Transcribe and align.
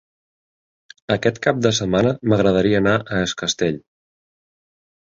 Aquest 1.17 1.37
cap 1.43 1.59
de 1.67 1.73
setmana 1.81 2.15
m'agradaria 2.33 2.83
anar 2.85 2.97
a 3.01 3.23
Es 3.29 3.39
Castell. 3.45 3.81